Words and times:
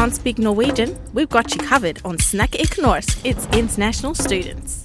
can't 0.00 0.14
speak 0.14 0.38
Norwegian, 0.38 0.96
we've 1.12 1.28
got 1.28 1.54
you 1.54 1.60
covered 1.60 2.00
on 2.06 2.18
Snack 2.18 2.54
ik 2.54 2.78
Norsk. 2.78 3.18
It's 3.22 3.46
international 3.52 4.14
students. 4.14 4.84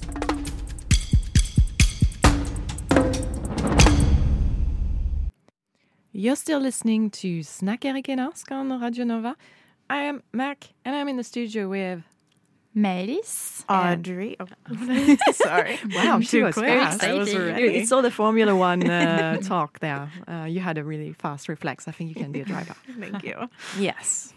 You're 6.12 6.36
still 6.36 6.60
listening 6.60 7.08
to 7.12 7.42
Snack 7.42 7.86
Erik 7.86 8.08
Norsk 8.08 8.50
on 8.50 8.78
Radio 8.78 9.04
Nova. 9.04 9.36
I 9.88 10.02
am 10.02 10.22
Mac, 10.34 10.74
and 10.84 10.94
I'm 10.94 11.08
in 11.08 11.16
the 11.16 11.24
studio 11.24 11.70
with 11.70 12.02
Maelyss. 12.74 13.64
Audrey. 13.70 14.36
Oh, 14.38 14.46
sorry. 15.32 15.78
Wow, 15.94 16.20
she 16.20 16.40
Too 16.40 16.44
was 16.44 16.54
quick. 16.54 16.68
fast. 16.68 17.02
I 17.02 17.14
was 17.14 17.34
ready. 17.34 17.78
You 17.78 17.86
saw 17.86 18.02
the 18.02 18.10
Formula 18.10 18.54
One 18.54 18.86
uh, 18.86 19.38
talk 19.42 19.78
there. 19.78 20.10
Uh, 20.28 20.44
you 20.44 20.60
had 20.60 20.76
a 20.76 20.84
really 20.84 21.14
fast 21.14 21.48
reflex. 21.48 21.88
I 21.88 21.92
think 21.92 22.10
you 22.10 22.16
can 22.16 22.32
be 22.32 22.42
a 22.42 22.44
driver. 22.44 22.74
Thank 23.00 23.24
you. 23.24 23.48
yes. 23.78 24.34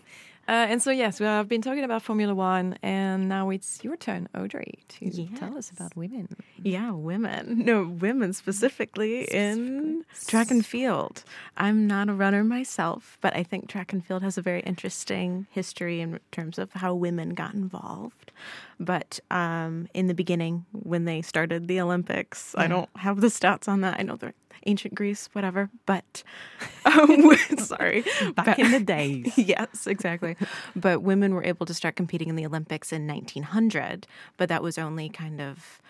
Uh, 0.50 0.66
and 0.68 0.82
so, 0.82 0.90
yes, 0.90 1.20
we 1.20 1.28
have 1.28 1.48
been 1.48 1.62
talking 1.62 1.84
about 1.84 2.02
Formula 2.02 2.34
One, 2.34 2.76
and 2.82 3.30
now 3.30 3.52
it's 3.52 3.84
your 3.84 3.96
turn, 3.96 4.28
Audrey, 4.36 4.80
to 4.88 5.28
tell 5.36 5.56
us 5.56 5.70
about 5.70 5.96
women. 5.96 6.28
Yeah, 6.64 6.90
women. 6.90 7.64
No, 7.70 7.84
women 7.84 8.34
specifically 8.34 9.26
in 9.26 10.04
track 10.26 10.50
and 10.50 10.66
field. 10.66 11.24
I'm 11.56 11.86
not 11.86 12.10
a 12.10 12.14
runner 12.14 12.44
myself, 12.44 13.20
but 13.22 13.36
I 13.36 13.44
think 13.44 13.70
track 13.70 13.94
and 13.94 14.04
field 14.04 14.24
has 14.24 14.40
a 14.40 14.42
very 14.42 14.62
interesting 14.62 15.46
history 15.52 16.02
in 16.02 16.20
terms 16.32 16.58
of 16.58 16.74
how 16.74 16.96
women 16.96 17.36
got 17.36 17.54
involved. 17.54 18.32
But 18.80 19.20
um, 19.30 19.88
in 19.94 20.08
the 20.08 20.16
beginning, 20.16 20.66
when 20.72 21.06
they 21.06 21.22
started 21.22 21.68
the 21.68 21.80
Olympics, 21.80 22.56
I 22.58 22.66
don't 22.66 22.90
have 22.96 23.22
the 23.22 23.28
stats 23.28 23.68
on 23.68 23.82
that. 23.82 24.00
I 24.00 24.04
know 24.04 24.16
they're 24.16 24.34
ancient 24.66 24.94
Greece, 24.96 25.30
whatever. 25.34 25.70
But 25.86 26.24
um, 26.86 27.36
sorry, 27.58 28.04
Back 28.36 28.46
But- 28.46 28.60
in 28.60 28.72
the 28.72 28.80
days. 28.98 29.38
yes, 29.38 29.88
exactly. 29.88 30.36
But 30.76 31.02
women 31.02 31.34
were 31.34 31.44
able 31.44 31.66
to 31.66 31.74
start 31.74 31.96
competing 31.96 32.30
in 32.30 32.36
the 32.36 32.46
Olympics 32.46 32.92
in 32.92 33.08
1900, 33.08 34.08
but 34.38 34.50
that 34.50 34.62
was 34.64 34.78
only 34.78 35.10
kind 35.10 35.42
of 35.42 35.82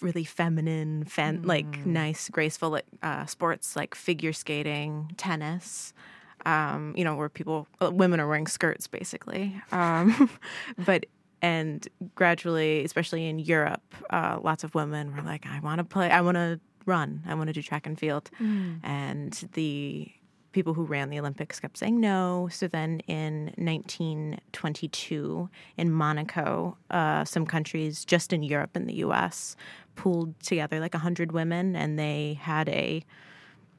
really 0.00 0.24
feminine, 0.24 1.04
fan, 1.04 1.42
like 1.42 1.84
nice, 1.84 2.28
graceful 2.30 2.78
uh, 3.02 3.26
sports 3.26 3.76
like 3.76 3.94
figure 3.94 4.32
skating, 4.32 5.12
tennis. 5.16 5.92
Um, 6.46 6.94
you 6.96 7.04
know, 7.04 7.16
where 7.16 7.28
people, 7.28 7.68
uh, 7.82 7.90
women 7.90 8.18
are 8.18 8.26
wearing 8.26 8.46
skirts 8.46 8.86
basically. 8.86 9.60
Um, 9.72 10.30
but 10.78 11.04
and 11.42 11.86
gradually, 12.14 12.82
especially 12.82 13.26
in 13.28 13.38
Europe, 13.38 13.82
uh, 14.08 14.38
lots 14.42 14.64
of 14.64 14.74
women 14.74 15.14
were 15.14 15.20
like, 15.22 15.44
"I 15.46 15.60
want 15.60 15.80
to 15.80 15.84
play. 15.84 16.10
I 16.10 16.22
want 16.22 16.36
to 16.36 16.58
run. 16.86 17.22
I 17.26 17.34
want 17.34 17.48
to 17.48 17.52
do 17.52 17.62
track 17.62 17.86
and 17.86 17.98
field." 17.98 18.30
And 18.82 19.32
the 19.52 20.12
people 20.52 20.74
who 20.74 20.84
ran 20.84 21.10
the 21.10 21.18
Olympics 21.18 21.60
kept 21.60 21.78
saying 21.78 22.00
no. 22.00 22.48
So 22.50 22.66
then 22.66 23.00
in 23.00 23.52
1922 23.56 25.48
in 25.76 25.92
Monaco, 25.92 26.76
uh, 26.90 27.24
some 27.24 27.46
countries 27.46 28.04
just 28.04 28.32
in 28.32 28.42
Europe 28.42 28.70
and 28.74 28.88
the 28.88 28.94
US 28.94 29.54
pulled 29.94 30.38
together 30.40 30.80
like 30.80 30.94
100 30.94 31.32
women 31.32 31.76
and 31.76 31.98
they 31.98 32.38
had 32.40 32.68
a, 32.68 33.04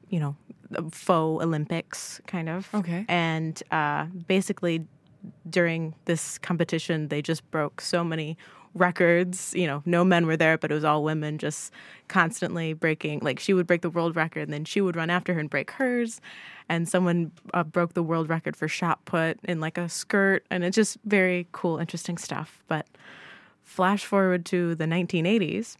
you 0.08 0.20
know, 0.20 0.36
a 0.74 0.88
faux 0.90 1.44
Olympics 1.44 2.20
kind 2.26 2.48
of. 2.48 2.68
Okay. 2.74 3.04
And 3.08 3.62
uh, 3.70 4.06
basically 4.26 4.86
during 5.48 5.94
this 6.06 6.38
competition, 6.38 7.08
they 7.08 7.22
just 7.22 7.48
broke 7.50 7.80
so 7.80 8.02
many 8.02 8.36
records. 8.74 9.52
You 9.54 9.66
know, 9.66 9.82
no 9.86 10.04
men 10.04 10.26
were 10.26 10.36
there, 10.36 10.58
but 10.58 10.70
it 10.70 10.74
was 10.74 10.84
all 10.84 11.04
women 11.04 11.38
just 11.38 11.72
constantly 12.08 12.72
breaking. 12.72 13.20
Like 13.20 13.38
she 13.38 13.54
would 13.54 13.66
break 13.66 13.82
the 13.82 13.90
world 13.90 14.16
record, 14.16 14.42
and 14.42 14.52
then 14.52 14.64
she 14.64 14.80
would 14.80 14.96
run 14.96 15.10
after 15.10 15.34
her 15.34 15.40
and 15.40 15.50
break 15.50 15.70
hers. 15.72 16.20
And 16.68 16.88
someone 16.88 17.32
uh, 17.52 17.64
broke 17.64 17.94
the 17.94 18.02
world 18.02 18.28
record 18.28 18.56
for 18.56 18.68
shot 18.68 19.04
put 19.04 19.38
in 19.44 19.60
like 19.60 19.78
a 19.78 19.88
skirt, 19.88 20.44
and 20.50 20.64
it's 20.64 20.76
just 20.76 20.98
very 21.04 21.46
cool, 21.52 21.78
interesting 21.78 22.18
stuff. 22.18 22.62
But 22.68 22.86
flash 23.64 24.04
forward 24.04 24.44
to 24.46 24.74
the 24.74 24.84
1980s, 24.84 25.76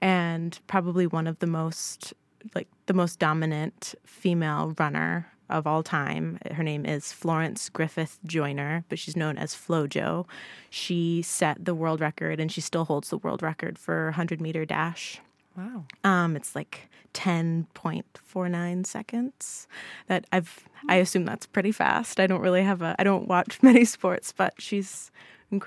and 0.00 0.58
probably 0.66 1.06
one 1.06 1.26
of 1.26 1.38
the 1.38 1.46
most 1.46 2.14
like 2.54 2.68
the 2.86 2.94
most 2.94 3.18
dominant 3.18 3.94
female 4.04 4.74
runner 4.78 5.26
of 5.48 5.66
all 5.66 5.82
time. 5.82 6.38
Her 6.52 6.62
name 6.62 6.84
is 6.84 7.12
Florence 7.12 7.68
Griffith 7.68 8.18
Joyner, 8.24 8.84
but 8.88 8.98
she's 8.98 9.16
known 9.16 9.38
as 9.38 9.54
FloJo. 9.54 10.26
She 10.70 11.22
set 11.22 11.64
the 11.64 11.74
world 11.74 12.00
record, 12.00 12.40
and 12.40 12.50
she 12.50 12.60
still 12.60 12.84
holds 12.84 13.10
the 13.10 13.18
world 13.18 13.42
record 13.42 13.78
for 13.78 14.06
100 14.06 14.40
meter 14.40 14.64
dash. 14.64 15.20
Wow. 15.56 15.84
Um, 16.04 16.36
it's 16.36 16.54
like 16.54 16.88
10.49 17.14 18.86
seconds. 18.86 19.66
That 20.06 20.26
I've 20.32 20.64
I 20.88 20.96
assume 20.96 21.24
that's 21.24 21.46
pretty 21.46 21.72
fast. 21.72 22.20
I 22.20 22.26
don't 22.26 22.42
really 22.42 22.62
have 22.62 22.82
a 22.82 22.94
I 22.98 23.04
don't 23.04 23.26
watch 23.26 23.58
many 23.62 23.84
sports, 23.84 24.32
but 24.36 24.54
she's 24.58 25.10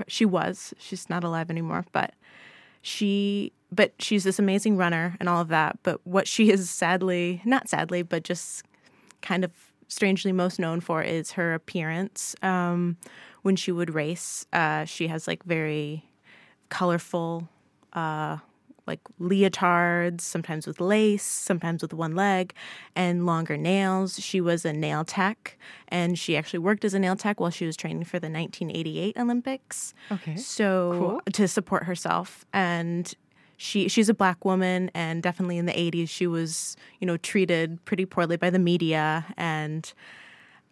she 0.08 0.26
was. 0.26 0.74
She's 0.78 1.10
not 1.10 1.24
alive 1.24 1.50
anymore, 1.50 1.86
but 1.92 2.14
she 2.82 3.52
but 3.72 3.94
she's 4.00 4.24
this 4.24 4.40
amazing 4.40 4.78
runner 4.78 5.16
and 5.20 5.30
all 5.30 5.42
of 5.42 5.48
that, 5.50 5.78
but 5.84 6.06
what 6.06 6.28
she 6.28 6.52
is 6.52 6.70
sadly, 6.70 7.42
not 7.46 7.70
sadly, 7.70 8.02
but 8.02 8.24
just 8.24 8.64
kind 9.22 9.44
of 9.44 9.52
strangely 9.90 10.32
most 10.32 10.60
known 10.60 10.80
for 10.80 11.04
is 11.04 11.34
her 11.34 11.54
appearance. 11.54 12.36
Um, 12.42 12.96
when 13.42 13.58
she 13.58 13.72
would 13.72 13.94
race, 13.94 14.46
uh, 14.54 14.86
she 14.86 15.08
has 15.08 15.28
like 15.28 15.44
very 15.44 16.06
colorful 16.70 17.50
uh, 17.94 18.38
like 18.90 19.00
leotards, 19.22 20.22
sometimes 20.22 20.66
with 20.66 20.82
lace, 20.82 21.24
sometimes 21.24 21.82
with 21.84 21.94
one 21.94 22.16
leg, 22.16 22.54
and 22.96 23.26
longer 23.26 23.56
nails. 23.56 24.20
She 24.20 24.42
was 24.42 24.66
a 24.66 24.74
nail 24.74 25.06
tech, 25.06 25.58
and 25.90 26.18
she 26.18 26.36
actually 26.36 26.60
worked 26.60 26.84
as 26.84 26.96
a 26.96 27.00
nail 27.00 27.16
tech 27.16 27.40
while 27.40 27.52
she 27.52 27.66
was 27.68 27.78
training 27.78 28.06
for 28.06 28.20
the 28.20 28.30
1988 28.30 29.16
Olympics. 29.18 29.94
Okay. 30.12 30.36
So 30.36 30.96
Cool. 30.98 31.22
to 31.34 31.48
support 31.48 31.84
herself, 31.84 32.46
and 32.52 33.14
she 33.60 33.88
she's 33.90 34.10
a 34.10 34.14
black 34.14 34.46
woman, 34.46 34.90
and 34.96 35.22
definitely 35.22 35.58
in 35.58 35.66
the 35.66 35.74
80s 35.74 36.10
she 36.10 36.26
was 36.26 36.78
you 37.00 37.06
know 37.06 37.18
treated 37.18 37.84
pretty 37.86 38.06
poorly 38.06 38.38
by 38.38 38.50
the 38.50 38.60
media 38.60 39.26
and 39.38 39.94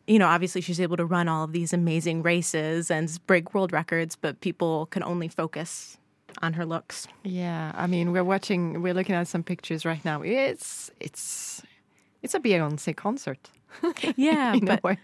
you 0.07 0.17
know, 0.17 0.27
obviously 0.27 0.61
she's 0.61 0.79
able 0.79 0.97
to 0.97 1.05
run 1.05 1.27
all 1.27 1.43
of 1.43 1.51
these 1.51 1.73
amazing 1.73 2.23
races 2.23 2.89
and 2.89 3.19
break 3.27 3.53
world 3.53 3.73
records, 3.73 4.15
but 4.15 4.39
people 4.39 4.85
can 4.87 5.03
only 5.03 5.27
focus 5.27 5.97
on 6.41 6.53
her 6.53 6.65
looks. 6.65 7.07
Yeah, 7.23 7.73
I 7.75 7.87
mean, 7.87 8.13
we're 8.13 8.23
watching, 8.23 8.81
we're 8.81 8.93
looking 8.93 9.15
at 9.15 9.27
some 9.27 9.43
pictures 9.43 9.85
right 9.85 10.03
now. 10.05 10.21
It's, 10.21 10.89
it's, 10.99 11.61
it's 12.23 12.33
a 12.33 12.39
Beyonce 12.39 12.95
concert. 12.95 13.49
Yeah, 14.15 14.55
but 14.61 14.97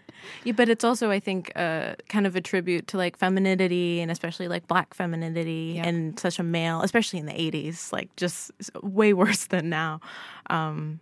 yeah, 0.44 0.54
but 0.54 0.70
it's 0.70 0.84
also 0.84 1.12
I 1.12 1.20
think 1.20 1.52
uh, 1.56 1.96
kind 2.10 2.26
of 2.26 2.36
a 2.36 2.42
tribute 2.42 2.88
to 2.88 2.98
like 2.98 3.18
femininity 3.18 4.02
and 4.02 4.10
especially 4.12 4.48
like 4.48 4.68
black 4.68 4.94
femininity 4.94 5.74
Yeah. 5.76 5.88
and 5.88 6.20
such 6.20 6.40
a 6.40 6.44
male, 6.44 6.82
especially 6.82 7.20
in 7.20 7.26
the 7.26 7.34
'80s, 7.34 7.92
like 7.92 8.16
just 8.16 8.52
way 8.82 9.14
worse 9.24 9.46
than 9.48 9.70
now. 9.70 10.00
Um, 10.50 11.00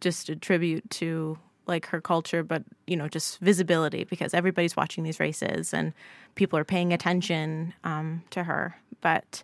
just 0.00 0.28
a 0.28 0.36
tribute 0.36 0.88
to 0.90 1.38
like 1.66 1.86
her 1.86 2.00
culture, 2.00 2.42
but 2.42 2.62
you 2.86 2.96
know, 2.96 3.08
just 3.08 3.38
visibility 3.40 4.04
because 4.04 4.34
everybody's 4.34 4.76
watching 4.76 5.04
these 5.04 5.20
races 5.20 5.72
and 5.72 5.92
people 6.34 6.58
are 6.58 6.64
paying 6.64 6.92
attention 6.92 7.72
um, 7.84 8.22
to 8.30 8.44
her. 8.44 8.74
But 9.00 9.42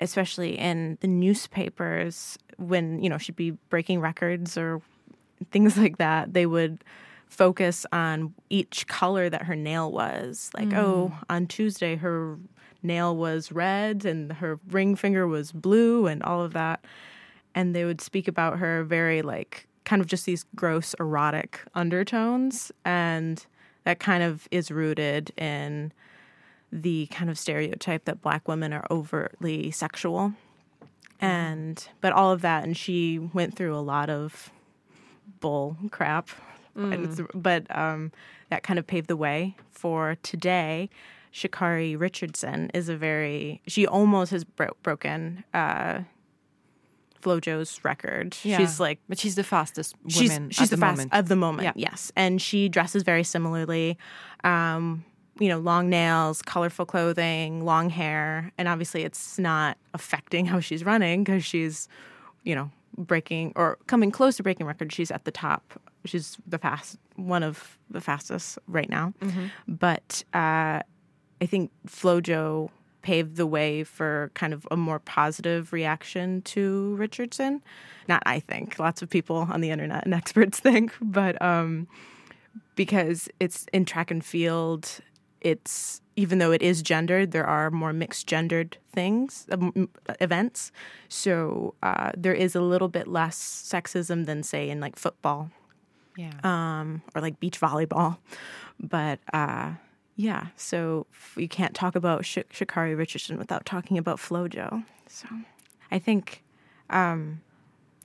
especially 0.00 0.58
in 0.58 0.98
the 1.00 1.08
newspapers, 1.08 2.38
when 2.58 3.02
you 3.02 3.08
know 3.08 3.18
she'd 3.18 3.36
be 3.36 3.52
breaking 3.70 4.00
records 4.00 4.56
or 4.56 4.80
things 5.50 5.76
like 5.76 5.98
that, 5.98 6.34
they 6.34 6.46
would 6.46 6.84
focus 7.28 7.84
on 7.92 8.32
each 8.48 8.86
color 8.86 9.28
that 9.28 9.42
her 9.42 9.56
nail 9.56 9.90
was. 9.90 10.50
Like, 10.54 10.72
oh, 10.72 11.12
mm. 11.14 11.24
on 11.28 11.46
Tuesday 11.46 11.96
her 11.96 12.38
nail 12.82 13.16
was 13.16 13.50
red 13.50 14.04
and 14.04 14.34
her 14.34 14.60
ring 14.68 14.94
finger 14.94 15.26
was 15.26 15.52
blue 15.52 16.06
and 16.06 16.22
all 16.22 16.42
of 16.42 16.52
that. 16.52 16.84
And 17.54 17.74
they 17.74 17.84
would 17.84 18.00
speak 18.00 18.28
about 18.28 18.58
her 18.58 18.84
very 18.84 19.22
like 19.22 19.66
kind 19.84 20.00
of 20.00 20.06
just 20.06 20.26
these 20.26 20.44
gross 20.54 20.94
erotic 21.00 21.60
undertones 21.74 22.72
and 22.84 23.44
that 23.84 23.98
kind 23.98 24.22
of 24.22 24.48
is 24.50 24.70
rooted 24.70 25.30
in 25.36 25.92
the 26.72 27.06
kind 27.06 27.30
of 27.30 27.38
stereotype 27.38 28.04
that 28.06 28.20
black 28.20 28.48
women 28.48 28.72
are 28.72 28.86
overtly 28.90 29.70
sexual 29.70 30.32
and 31.20 31.88
but 32.00 32.12
all 32.12 32.32
of 32.32 32.40
that 32.40 32.64
and 32.64 32.76
she 32.76 33.18
went 33.18 33.54
through 33.54 33.76
a 33.76 33.78
lot 33.78 34.10
of 34.10 34.50
bull 35.44 35.76
crap 35.90 36.28
And 36.76 36.92
it's- 37.04 37.20
but 37.34 37.62
um, 37.76 38.10
that 38.50 38.62
kind 38.62 38.78
of 38.80 38.86
paved 38.86 39.08
the 39.08 39.16
way 39.16 39.54
for 39.70 40.16
today 40.22 40.88
Sha'Carri 41.32 41.98
Richardson 42.06 42.70
is 42.74 42.88
a 42.88 42.96
very 42.96 43.60
she 43.66 43.86
almost 43.86 44.30
has 44.32 44.44
bro- 44.44 44.76
broken 44.82 45.44
uh, 45.52 46.00
flojo's 47.22 47.82
record 47.84 48.36
Yeah. 48.42 48.58
she's 48.58 48.78
like 48.78 48.98
but 49.08 49.18
she's 49.18 49.34
the 49.34 49.44
fastest 49.44 49.94
she's 50.08 50.30
woman 50.30 50.50
she's 50.50 50.62
at 50.66 50.70
the, 50.70 50.76
the 50.76 50.80
fast 50.80 51.08
of 51.12 51.28
the 51.28 51.36
moment. 51.36 51.64
Yeah. 51.64 51.72
Yes, 51.90 52.12
and 52.16 52.40
she 52.40 52.68
dresses 52.68 53.02
very 53.02 53.24
similarly. 53.24 53.96
Um, 54.44 55.04
you 55.40 55.48
know, 55.48 55.58
long 55.58 55.88
nails, 55.90 56.42
colorful 56.42 56.86
clothing, 56.86 57.64
long 57.64 57.90
hair, 57.90 58.52
and 58.56 58.68
obviously 58.68 59.02
it's 59.02 59.36
not 59.38 59.76
affecting 59.92 60.46
how 60.46 60.60
she's 60.60 60.84
running 60.84 61.24
because 61.24 61.44
she's, 61.44 61.88
you 62.44 62.54
know, 62.54 62.70
breaking 62.96 63.52
or 63.56 63.78
coming 63.86 64.10
close 64.10 64.36
to 64.36 64.42
breaking 64.42 64.66
records. 64.66 64.94
She's 64.94 65.10
at 65.10 65.24
the 65.24 65.30
top 65.30 65.80
she's 66.04 66.36
the 66.46 66.58
fast 66.58 66.98
one 67.16 67.42
of 67.42 67.78
the 67.90 68.00
fastest 68.00 68.58
right 68.66 68.88
now. 68.88 69.14
But 69.68 70.24
uh, 70.34 70.80
I 71.40 71.46
think 71.46 71.70
FloJo 71.88 72.70
paved 73.02 73.36
the 73.36 73.46
way 73.46 73.84
for 73.84 74.30
kind 74.34 74.54
of 74.54 74.66
a 74.70 74.76
more 74.76 74.98
positive 74.98 75.72
reaction 75.72 76.42
to 76.42 76.94
Richardson. 76.96 77.62
Not 78.08 78.22
I 78.26 78.40
think, 78.40 78.78
lots 78.78 79.02
of 79.02 79.10
people 79.10 79.48
on 79.50 79.60
the 79.60 79.70
internet 79.70 80.04
and 80.04 80.14
experts 80.14 80.60
think, 80.60 80.94
but 81.00 81.40
um, 81.42 81.86
because 82.76 83.28
it's 83.40 83.66
in 83.72 83.84
track 83.84 84.10
and 84.10 84.24
field, 84.24 85.00
it's 85.40 86.00
even 86.16 86.38
though 86.38 86.52
it 86.52 86.62
is 86.62 86.82
gendered, 86.82 87.32
there 87.32 87.46
are 87.46 87.70
more 87.70 87.92
mixed 87.92 88.26
gendered 88.26 88.78
things, 88.92 89.46
um, 89.50 89.88
events. 90.20 90.70
So 91.08 91.74
uh, 91.82 92.12
there 92.16 92.34
is 92.34 92.54
a 92.54 92.60
little 92.60 92.88
bit 92.88 93.08
less 93.08 93.36
sexism 93.38 94.26
than, 94.26 94.42
say, 94.42 94.70
in 94.70 94.80
like 94.80 94.96
football 94.96 95.50
Yeah. 96.16 96.30
um, 96.44 97.02
or 97.14 97.20
like 97.20 97.40
beach 97.40 97.60
volleyball. 97.60 98.18
But 98.80 99.18
uh, 99.32 99.72
yeah, 100.16 100.48
so 100.56 101.06
f- 101.12 101.34
you 101.36 101.48
can't 101.48 101.74
talk 101.74 101.96
about 101.96 102.24
Sh- 102.24 102.38
Sha'Carri 102.52 102.96
Richardson 102.96 103.36
without 103.38 103.64
talking 103.66 103.98
about 103.98 104.18
FloJo. 104.18 104.84
So 105.08 105.26
I 105.90 105.98
think 105.98 106.42
um, 106.90 107.40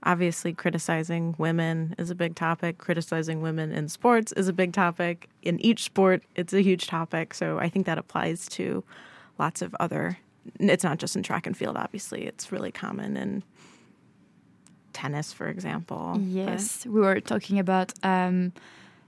obviously 0.04 0.54
criticizing 0.54 1.36
women 1.38 1.94
is 1.98 2.10
a 2.10 2.16
big 2.16 2.36
topic. 2.36 2.78
Criticizing 2.78 3.42
women 3.42 3.72
in 3.72 3.90
sports 3.90 4.32
is 4.34 4.48
a 4.48 4.54
big 4.54 4.74
topic. 4.74 5.30
In 5.44 5.60
each 5.60 5.84
sport, 5.84 6.24
it's 6.36 6.54
a 6.54 6.62
huge 6.62 6.88
topic. 6.88 7.34
So 7.34 7.60
I 7.60 7.70
think 7.70 7.86
that 7.86 7.98
applies 7.98 8.48
to 8.50 8.84
lots 9.38 9.62
of 9.62 9.76
other. 9.80 10.18
It's 10.60 10.84
not 10.84 10.98
just 11.00 11.16
in 11.16 11.24
track 11.24 11.46
and 11.48 11.56
field, 11.58 11.76
obviously. 11.78 12.24
It's 12.26 12.52
really 12.52 12.72
common 12.72 13.18
in 13.18 13.44
tennis, 14.94 15.34
for 15.34 15.48
example. 15.48 16.14
But- 16.14 16.22
Yes, 16.22 16.86
we 16.86 17.00
were 17.02 17.20
talking 17.20 17.60
about 17.60 17.94
um, 18.04 18.54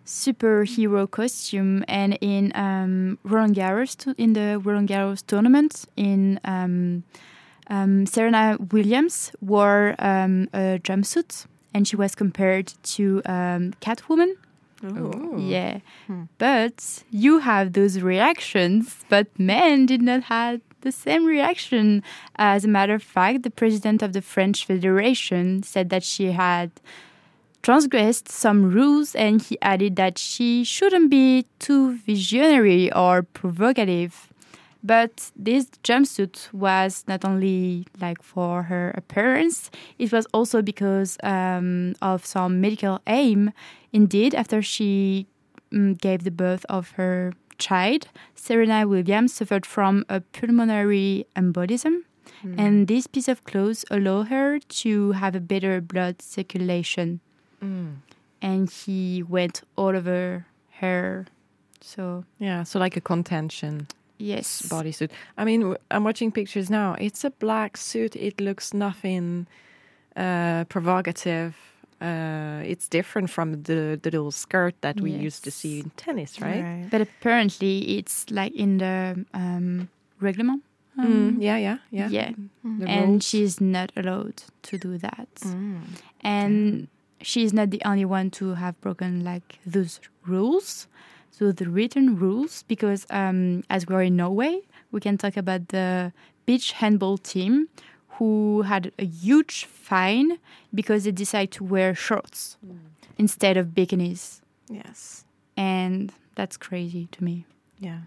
superhero 0.05 1.09
costume, 1.09 1.83
and 1.87 2.17
in 2.21 2.51
um, 2.55 3.17
Roland 3.23 3.55
Garros, 3.55 3.95
to- 3.97 4.15
in 4.17 4.33
the 4.33 4.59
Roland 4.63 4.89
Garros 4.89 5.25
tournament, 5.25 5.85
in 5.95 6.39
um, 6.43 7.03
um, 7.71 8.05
Serena 8.05 8.57
Williams 8.71 9.31
wore 9.41 9.95
um, 9.99 10.47
a 10.53 10.79
jumpsuit, 10.87 11.45
and 11.73 11.87
she 11.87 11.95
was 11.95 12.13
compared 12.15 12.67
to 12.95 13.21
um, 13.25 13.73
Catwoman. 13.81 14.33
Ooh. 14.83 15.37
Yeah, 15.39 15.79
Hmm. 16.07 16.23
but 16.39 17.03
you 17.11 17.39
have 17.39 17.73
those 17.73 17.99
reactions, 18.01 18.81
but 19.09 19.27
men 19.37 19.85
did 19.85 20.01
not 20.01 20.23
have 20.23 20.59
the 20.81 20.91
same 20.91 21.23
reaction. 21.25 22.01
As 22.37 22.65
a 22.65 22.67
matter 22.67 22.95
of 22.95 23.03
fact, 23.03 23.43
the 23.43 23.51
president 23.51 24.01
of 24.01 24.13
the 24.13 24.21
French 24.21 24.65
Federation 24.65 25.61
said 25.63 25.89
that 25.91 26.03
she 26.03 26.31
had 26.31 26.71
transgressed 27.61 28.27
some 28.29 28.71
rules, 28.71 29.13
and 29.13 29.41
he 29.41 29.55
added 29.61 29.95
that 29.97 30.17
she 30.17 30.63
shouldn't 30.63 31.11
be 31.11 31.45
too 31.59 31.97
visionary 31.97 32.91
or 32.93 33.21
provocative. 33.21 34.30
But 34.83 35.31
this 35.35 35.67
jumpsuit 35.83 36.51
was 36.53 37.03
not 37.07 37.23
only 37.23 37.85
like 37.99 38.23
for 38.23 38.63
her 38.63 38.91
appearance, 38.95 39.69
it 39.99 40.11
was 40.11 40.25
also 40.33 40.61
because 40.61 41.17
um, 41.23 41.93
of 42.01 42.25
some 42.25 42.59
medical 42.61 42.99
aim. 43.05 43.51
Indeed, 43.93 44.33
after 44.33 44.61
she 44.61 45.27
mm, 45.71 45.99
gave 45.99 46.23
the 46.23 46.31
birth 46.31 46.65
of 46.67 46.91
her 46.91 47.33
child, 47.59 48.07
Serena 48.33 48.87
Williams 48.87 49.33
suffered 49.33 49.65
from 49.65 50.03
a 50.09 50.21
pulmonary 50.21 51.27
embolism. 51.35 52.03
And 52.57 52.87
this 52.87 53.05
piece 53.05 53.27
of 53.27 53.43
clothes 53.43 53.85
allowed 53.91 54.29
her 54.29 54.57
to 54.57 55.11
have 55.11 55.35
a 55.35 55.39
better 55.39 55.79
blood 55.79 56.23
circulation. 56.23 57.19
Mm. 57.63 57.97
And 58.41 58.67
he 58.67 59.21
went 59.21 59.61
all 59.75 59.95
over 59.95 60.47
her. 60.79 61.27
So, 61.81 62.25
Yeah. 62.39 62.63
So 62.63 62.79
like 62.79 62.97
a 62.97 63.01
contention 63.01 63.87
yes. 64.21 64.61
bodysuit. 64.69 65.09
I 65.37 65.43
mean, 65.45 65.75
I'm 65.89 66.03
watching 66.03 66.31
pictures 66.31 66.69
now. 66.69 66.95
It's 66.99 67.23
a 67.23 67.31
black 67.31 67.77
suit. 67.77 68.15
It 68.15 68.39
looks 68.39 68.73
nothing 68.73 69.47
uh, 70.15 70.65
provocative. 70.65 71.55
Uh, 72.01 72.61
it's 72.65 72.87
different 72.87 73.29
from 73.29 73.63
the, 73.63 73.99
the 74.01 74.09
little 74.09 74.31
skirt 74.31 74.75
that 74.81 74.99
we 74.99 75.11
used 75.11 75.43
to 75.43 75.51
see 75.51 75.79
in 75.81 75.89
tennis, 75.97 76.41
right? 76.41 76.87
But 76.89 77.01
apparently, 77.01 77.97
it's 77.97 78.25
like 78.31 78.53
in 78.55 78.77
the 78.79 79.25
um, 79.33 79.89
reglement. 80.19 80.63
Mm, 80.97 81.03
Um, 81.05 81.37
yeah, 81.39 81.57
yeah, 81.57 81.77
yeah. 81.91 82.09
yeah. 82.09 82.31
The 82.63 82.87
and 82.87 83.09
rules. 83.09 83.23
she's 83.23 83.61
not 83.61 83.91
allowed 83.95 84.43
to 84.63 84.77
do 84.77 84.97
that. 84.97 85.29
Mm. 85.35 85.81
And 86.21 86.87
she's 87.21 87.53
not 87.53 87.69
the 87.69 87.81
only 87.85 88.03
one 88.05 88.29
to 88.31 88.55
have 88.55 88.75
broken 88.81 89.23
like 89.23 89.59
those 89.65 90.01
rules, 90.25 90.87
so 91.31 91.51
the 91.51 91.67
written 91.69 92.17
rules. 92.19 92.63
Because 92.67 93.05
um, 93.09 93.63
as 93.69 93.87
we're 93.87 94.03
in 94.03 94.15
Norway, 94.15 94.61
we 94.91 94.99
can 94.99 95.17
talk 95.17 95.35
about 95.37 95.69
the 95.69 96.11
beach 96.45 96.73
handball 96.73 97.17
team 97.17 97.67
who 98.17 98.61
had 98.63 98.91
a 98.99 99.05
huge 99.05 99.65
fine 99.65 100.37
because 100.73 101.05
they 101.05 101.11
decided 101.11 101.51
to 101.53 101.63
wear 101.63 101.95
shorts 101.95 102.57
instead 103.17 103.57
of 103.57 103.67
bikinis, 103.67 104.41
Yes. 104.69 105.25
and 105.57 106.11
that's 106.35 106.57
crazy 106.57 107.07
to 107.13 107.23
me. 107.23 107.45
Yeah. 107.79 108.01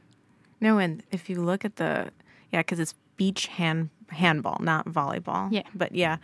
No, 0.61 0.79
and 0.79 1.03
if 1.11 1.29
you 1.29 1.41
look 1.43 1.65
at 1.65 1.77
the 1.77 2.11
yeah, 2.53 2.61
because 2.61 2.79
it's 2.81 2.95
beach 3.17 3.47
hand 3.49 3.91
handball, 4.11 4.59
not 4.61 4.87
volleyball. 4.87 5.49
Yeah. 5.51 5.63
But 5.75 5.95
yeah, 5.95 6.19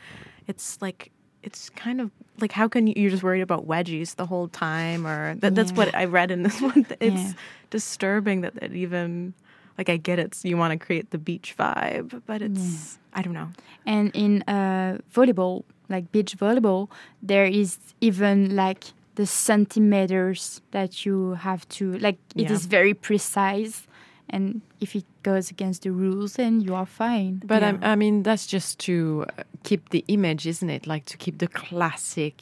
it's 0.46 0.80
like 0.80 1.10
it's 1.42 1.70
kind 1.70 2.00
of 2.00 2.10
like 2.40 2.52
how 2.52 2.68
can 2.68 2.86
you 2.86 2.94
you're 2.96 3.10
just 3.10 3.22
worried 3.22 3.40
about 3.42 3.66
wedgies 3.66 4.16
the 4.16 4.26
whole 4.26 4.48
time 4.48 5.06
or 5.06 5.34
that, 5.36 5.54
that's 5.54 5.72
what 5.72 5.94
I 5.94 6.04
read 6.04 6.30
in 6.30 6.42
this 6.42 6.60
one. 6.68 6.86
It's 7.00 7.22
Yeah. 7.24 7.32
disturbing 7.70 8.40
that 8.42 8.54
it 8.62 8.72
even 8.74 9.34
like 9.78 9.88
I 9.88 9.96
get 9.96 10.18
it. 10.18 10.34
So 10.34 10.48
you 10.48 10.56
want 10.56 10.72
to 10.78 10.84
create 10.86 11.10
the 11.10 11.18
beach 11.18 11.54
vibe, 11.58 12.22
but 12.26 12.42
it's 12.42 12.98
I 13.14 13.22
don't 13.22 13.34
know. 13.34 13.48
And 13.86 14.10
in 14.14 14.42
uh, 14.42 14.98
volleyball, 15.14 15.64
like 15.88 16.12
beach 16.12 16.36
volleyball, 16.36 16.88
there 17.22 17.46
is 17.46 17.78
even 18.00 18.54
like 18.56 18.84
the 19.16 19.26
centimeters 19.26 20.60
that 20.70 21.04
you 21.06 21.34
have 21.34 21.68
to 21.70 21.96
like. 21.98 22.18
It 22.36 22.50
is 22.50 22.64
Yeah. 22.66 22.70
very 22.70 22.94
precise, 22.94 23.86
and 24.32 24.60
if 24.80 24.94
it 24.94 25.04
goes 25.22 25.50
against 25.50 25.82
the 25.82 25.90
rules, 25.90 26.32
then 26.34 26.60
you 26.60 26.74
are 26.74 26.86
fine. 26.86 27.42
But 27.44 27.62
Yeah. 27.62 27.68
um, 27.70 27.78
I 27.82 27.96
mean, 27.96 28.22
that's 28.22 28.46
just 28.46 28.78
to 28.86 29.24
uh, 29.38 29.42
keep 29.62 29.88
the 29.90 30.04
image, 30.08 30.46
isn't 30.46 30.70
it? 30.70 30.86
Like 30.86 31.04
to 31.06 31.16
keep 31.16 31.38
the 31.38 31.48
classic, 31.48 32.34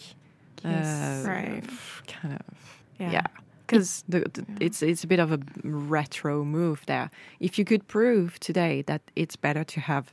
uh, 0.64 1.24
Right. 1.26 1.62
kind 2.06 2.34
of. 2.34 2.82
Yeah. 3.00 3.12
Yeah. 3.12 3.26
Because 3.66 4.04
The, 4.08 4.20
the, 4.32 4.44
It's 4.60 4.82
it's 4.82 5.04
a 5.04 5.06
bit 5.06 5.20
of 5.20 5.30
a 5.32 5.38
retro 5.62 6.44
move 6.44 6.78
there. 6.86 7.10
If 7.38 7.58
you 7.58 7.64
could 7.64 7.86
prove 7.86 8.38
today 8.40 8.82
that 8.86 9.00
it's 9.14 9.36
better 9.36 9.64
to 9.64 9.80
have 9.80 10.04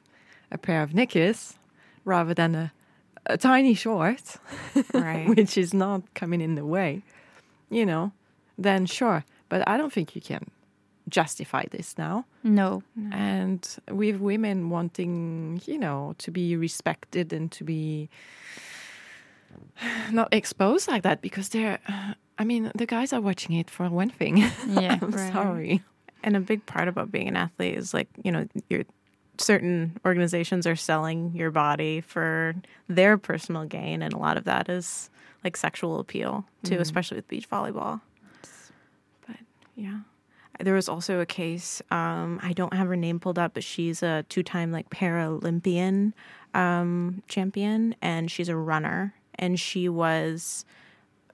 a 0.51 0.57
pair 0.57 0.83
of 0.83 0.93
knickers 0.93 1.57
rather 2.05 2.33
than 2.33 2.55
a, 2.55 2.71
a 3.25 3.38
tiny 3.38 3.73
short, 3.75 4.38
right. 4.93 5.27
which 5.38 5.57
is 5.57 5.73
not 5.73 6.01
coming 6.13 6.41
in 6.41 6.55
the 6.55 6.65
way, 6.65 7.01
you 7.69 7.85
know, 7.85 8.11
then 8.57 8.85
sure. 8.85 9.23
But 9.50 9.63
I 9.67 9.77
don't 9.77 9.93
think 9.93 10.15
you 10.15 10.21
can 10.21 10.43
justify 11.09 11.65
this 11.71 11.97
now. 11.97 12.25
No, 12.43 12.83
And 13.12 13.67
with 13.89 14.17
women 14.17 14.69
wanting, 14.69 15.62
you 15.65 15.77
know, 15.77 16.15
to 16.19 16.31
be 16.31 16.55
respected 16.55 17.31
and 17.33 17.51
to 17.53 17.63
be 17.63 18.09
not 20.12 20.33
exposed 20.33 20.88
like 20.88 21.03
that 21.03 21.21
because 21.21 21.50
they're, 21.50 21.79
I 22.38 22.43
mean, 22.43 22.71
the 22.75 22.85
guys 22.85 23.13
are 23.13 23.21
watching 23.21 23.55
it 23.55 23.69
for 23.69 23.89
one 23.89 24.09
thing. 24.09 24.38
yeah, 24.38 24.97
I'm 25.01 25.12
Right. 25.12 25.33
sorry. 25.33 25.81
And 26.24 26.35
a 26.35 26.39
big 26.39 26.65
part 26.65 26.88
about 26.88 27.12
being 27.12 27.27
an 27.27 27.35
athlete 27.35 27.77
is 27.77 27.93
like, 27.93 28.07
you 28.24 28.31
know, 28.31 28.47
your 28.69 28.83
certain 29.38 29.97
organizations 30.05 30.65
are 30.65 30.75
selling 30.75 31.33
your 31.35 31.51
body 31.51 32.01
for 32.01 32.55
their 32.88 33.17
personal 33.17 33.65
gain 33.65 34.01
and 34.01 34.13
a 34.13 34.17
lot 34.17 34.38
of 34.38 34.45
that 34.45 34.69
is 34.69 35.09
like 35.43 35.57
sexual 35.57 36.00
appeal 36.00 36.45
too, 36.63 36.71
mm-hmm. 36.74 36.81
especially 36.81 37.17
with 37.17 37.27
beach 37.27 37.50
volleyball. 37.50 38.01
But 39.27 39.35
yeah. 39.75 40.00
There 40.59 40.74
was 40.74 40.88
also 40.88 41.19
a 41.19 41.25
case, 41.25 41.81
um, 41.91 42.39
I 42.41 42.53
don't 42.53 42.74
have 42.74 42.88
her 42.88 42.95
name 42.95 43.19
pulled 43.19 43.38
up, 43.39 43.53
but 43.53 43.63
she's 43.63 44.01
a 44.01 44.24
two 44.29 44.43
time 44.43 44.71
like 44.71 44.89
Paralympian 44.89 46.13
um, 46.53 47.21
champion 47.27 47.95
and 48.01 48.31
she's 48.31 48.50
a 48.50 48.55
runner. 48.55 49.13
And 49.38 49.59
she 49.59 49.89
was 49.89 50.65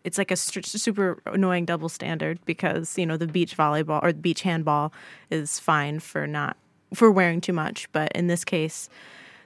it's 0.04 0.18
like 0.18 0.32
a 0.32 0.36
st- 0.36 0.66
super 0.66 1.22
annoying 1.28 1.66
double 1.66 1.88
standard 1.88 2.40
because 2.46 2.98
you 2.98 3.06
know 3.06 3.18
the 3.18 3.28
beach 3.28 3.56
volleyball 3.56 4.02
or 4.02 4.12
the 4.12 4.20
beach 4.20 4.42
handball 4.42 4.92
is 5.30 5.60
fine 5.60 6.00
for 6.00 6.26
not 6.26 6.58
for 6.94 7.12
wearing 7.12 7.40
too 7.42 7.54
much. 7.54 7.92
But 7.92 8.12
in 8.14 8.28
this 8.28 8.44
case 8.44 8.90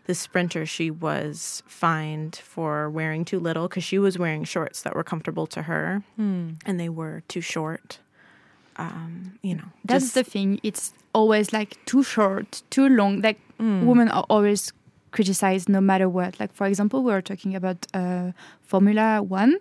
the 0.05 0.15
sprinter 0.15 0.65
she 0.65 0.89
was 0.91 1.63
fined 1.65 2.35
for 2.37 2.89
wearing 2.89 3.25
too 3.25 3.39
little 3.39 3.67
because 3.67 3.83
she 3.83 3.97
was 3.99 4.17
wearing 4.19 4.43
shorts 4.43 4.83
that 4.83 4.95
were 4.95 5.03
comfortable 5.03 5.47
to 5.47 5.63
her. 5.63 6.03
And 6.65 6.79
they 6.79 6.89
were 6.89 7.23
too 7.27 7.41
short 7.41 7.99
um, 8.77 9.37
you 9.41 9.55
know 9.55 9.69
that's 9.83 10.05
just- 10.05 10.15
the 10.15 10.23
thing. 10.23 10.59
It's 10.63 10.93
always 11.13 11.53
like 11.53 11.77
too 11.85 12.03
short, 12.03 12.63
too 12.69 12.89
long. 12.89 13.21
Like 13.21 13.39
women 13.59 14.09
are 14.09 14.25
always 14.29 14.73
criticized 15.11 15.69
no 15.69 15.79
matter 15.81 16.09
what. 16.09 16.39
Like 16.39 16.53
for 16.53 16.67
example, 16.67 17.03
we 17.03 17.11
were 17.11 17.21
talking 17.21 17.55
about 17.55 17.87
uh, 17.93 18.31
Formula 18.61 19.21
One, 19.23 19.57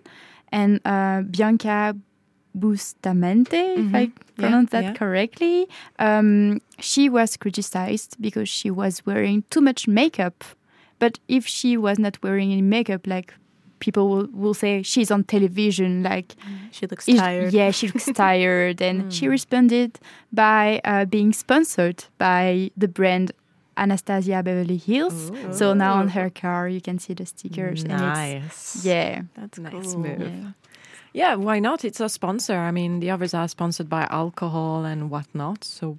and 0.51 0.79
uh, 0.85 1.21
Bianca 1.21 1.95
Bustamante, 2.53 3.57
if 3.57 3.93
I 3.93 4.11
pronounce 4.37 4.71
that 4.71 4.83
yeah. 4.83 4.93
correctly. 4.93 5.67
Um, 5.99 6.61
she 6.79 7.09
was 7.09 7.37
criticized 7.37 8.15
because 8.19 8.49
she 8.49 8.71
was 8.71 9.05
wearing 9.05 9.43
too 9.49 9.61
much 9.61 9.87
makeup. 9.87 10.43
But 10.99 11.19
if 11.27 11.45
she 11.45 11.75
was 11.75 11.99
not 11.99 12.21
wearing 12.23 12.51
any 12.51 12.61
makeup, 12.61 13.05
like 13.05 13.33
people 13.79 14.09
will, 14.09 14.27
will 14.31 14.53
say 14.53 14.81
she's 14.83 15.11
on 15.11 15.23
television, 15.23 16.03
like 16.03 16.35
She 16.71 16.87
looks 16.87 17.05
tired. 17.05 17.53
Yeah, 17.53 17.71
she 17.71 17.87
looks 17.87 18.05
tired, 18.13 18.81
and 18.81 19.11
she 19.13 19.27
responded 19.27 19.99
by 20.31 20.81
uh, 20.83 21.05
being 21.05 21.33
sponsored 21.33 22.05
by 22.17 22.71
the 22.77 22.87
brand 22.87 23.31
Anastasia 23.77 24.41
Beverly 24.43 24.77
Hills. 24.77 25.31
So 25.51 25.73
now 25.73 25.93
on 25.95 26.07
her 26.09 26.29
car, 26.29 26.69
you 26.69 26.79
can 26.81 26.97
see 26.99 27.13
the 27.13 27.25
stickers. 27.25 27.83
And 27.83 27.91
Nice. 27.91 28.45
it's, 28.75 28.85
yeah, 28.85 29.21
That's 29.35 29.59
Nice 29.59 29.93
cool. 29.93 29.99
move. 29.99 30.19
yeah. 30.21 30.51
Yeah, 31.13 31.35
why 31.35 31.59
not? 31.59 31.85
It's 31.85 32.01
a 32.01 32.09
sponsor. 32.09 32.57
I 32.57 32.71
mean, 32.71 32.99
the 32.99 33.09
others 33.09 33.33
are 33.33 33.47
sponsored 33.47 33.87
by 33.89 34.05
alcohol 34.09 34.83
and 34.85 35.09
whatnot. 35.09 35.63
So 35.63 35.97